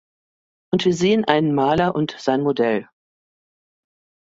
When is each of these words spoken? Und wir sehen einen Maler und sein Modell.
Und 0.73 0.83
wir 0.85 0.95
sehen 0.95 1.25
einen 1.25 1.53
Maler 1.53 1.93
und 1.93 2.15
sein 2.17 2.41
Modell. 2.41 2.89